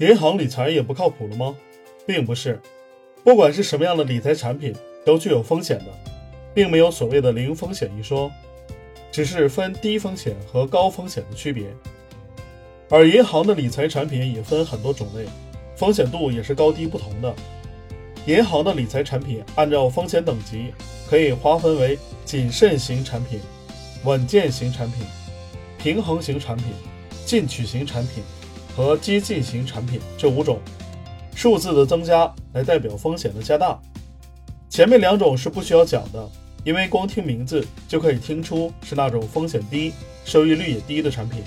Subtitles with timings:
[0.00, 1.54] 银行理财也不靠谱了吗？
[2.06, 2.58] 并不是，
[3.22, 5.84] 不管是什么样的理财产品，都具有风险的，
[6.54, 8.32] 并没有所谓的零风险一说，
[9.12, 11.66] 只是分低风险和高风险的区别。
[12.88, 15.26] 而银行的理财产品也分很多种类，
[15.76, 17.34] 风险度也是高低不同的。
[18.24, 20.72] 银行的理财产品按照风险等级，
[21.10, 23.38] 可以划分为谨慎型产品、
[24.04, 25.04] 稳健型产品、
[25.76, 26.68] 平衡型产品、
[27.26, 28.24] 进取型产品
[28.76, 30.58] 和激进型产品这五种。
[31.34, 33.78] 数字的增加来代表风险的加大。
[34.68, 36.28] 前面两种是不需要讲的，
[36.64, 39.92] 因为光听名字就可以听出是那种风险低、
[40.24, 41.42] 收益率也低的产品。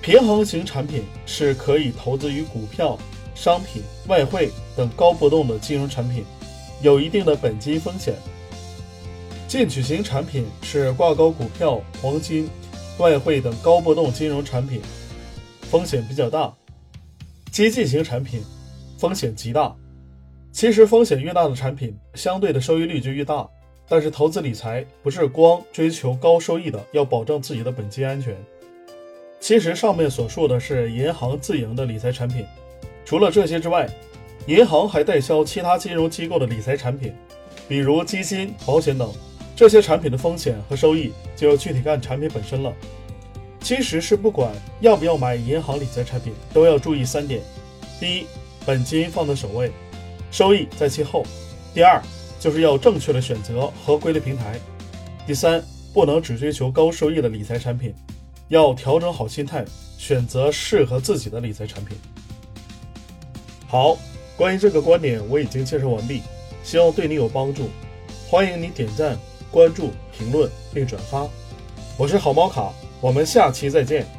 [0.00, 2.98] 平衡型产品是可以投资于股票。
[3.34, 6.24] 商品、外汇等高波动的金融产品，
[6.80, 8.14] 有一定的本金风险。
[9.46, 12.48] 进取型产品是挂钩股票、黄金、
[12.96, 14.80] 外汇等高波动金融产品，
[15.70, 16.52] 风险比较大。
[17.50, 18.42] 激进型产品
[18.98, 19.74] 风险极大。
[20.52, 23.48] 其实风险越大的产品，相对的收益率就越大。
[23.88, 28.36] 但是投资理财不是光追求高收益的，要保证自己的本金安全。
[29.38, 32.44] 其实上面所述的是银行自营的理财产品。
[33.04, 33.88] 除了这些之外，
[34.46, 37.14] 银行还代销其他金融机构的理财产品，
[37.68, 39.12] 比如基金、保险等。
[39.54, 42.72] 这些产品的风险和收益就要具体看产品本身了。
[43.66, 47.42] 其实是不管要不要买银行理财产品，都要注意三点：
[47.98, 48.26] 第一，
[48.64, 49.72] 本金放在首位，
[50.30, 51.24] 收益在其后；
[51.74, 52.00] 第二，
[52.38, 54.52] 就是要正确的选择合规的平台；
[55.26, 55.60] 第三，
[55.92, 57.92] 不能只追求高收益的理财产品，
[58.46, 59.64] 要调整好心态，
[59.98, 61.98] 选择适合自己的理财产品。
[63.66, 63.98] 好，
[64.36, 66.22] 关于这个观点我已经介绍完毕，
[66.62, 67.68] 希望对你有帮助。
[68.28, 69.18] 欢迎你点赞、
[69.50, 71.26] 关注、评论并转发。
[71.96, 72.72] 我是好猫卡，
[73.06, 74.15] 我们下期再见。